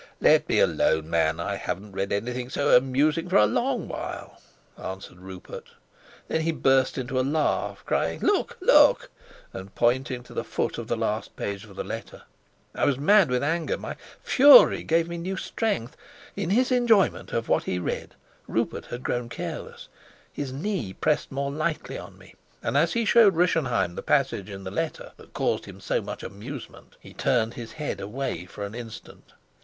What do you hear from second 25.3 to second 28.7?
caused him so much amusement he turned his head away for